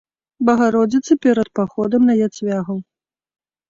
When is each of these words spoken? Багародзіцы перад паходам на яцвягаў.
Багародзіцы 0.47 1.19
перад 1.27 1.47
паходам 1.61 2.01
на 2.11 2.19
яцвягаў. 2.31 2.77